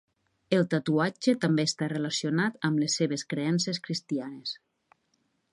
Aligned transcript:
El 0.55 0.63
tatuatge 0.71 1.35
també 1.43 1.67
està 1.69 1.91
relacionat 1.93 2.59
amb 2.71 2.83
les 2.85 2.97
seves 3.03 3.27
creences 3.35 3.83
cristianes. 3.89 4.59